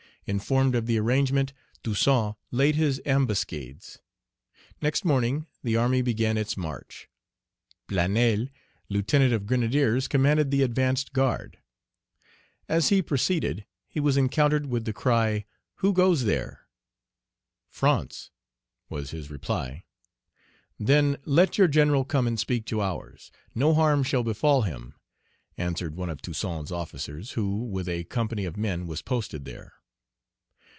[0.27, 1.51] Informed of the arrangement,
[1.83, 3.99] Toussaint laid his ambuscades.
[4.79, 7.09] Next morning, the army began its march.
[7.89, 8.47] Planel,
[8.87, 11.57] lieutenant of grenadiers, commanded the advanced guard.
[12.69, 15.45] As he proceeded, he was encountered with the cry,
[15.77, 16.67] "Who goes there?"
[17.67, 18.29] "France,"
[18.89, 19.85] was his reply.
[20.79, 24.93] "Then let your general come and speak to ours, no harm shall befall him,"
[25.57, 29.73] answered one of Toussaint's officers, who, with a company of men, was posted there.